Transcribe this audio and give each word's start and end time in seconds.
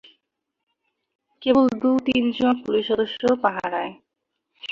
কেবল 1.41 1.65
দু-তিনজন 1.81 2.55
পুলিশ 2.63 2.83
সদস্য 2.87 3.21
পাহারায়। 3.43 3.91